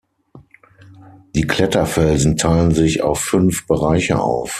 Die 1.35 1.45
Kletterfelsen 1.45 2.35
teilen 2.35 2.73
sich 2.73 3.03
auf 3.03 3.19
fünf 3.19 3.67
Bereiche 3.67 4.19
auf. 4.19 4.49